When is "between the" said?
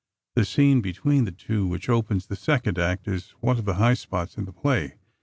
0.81-1.31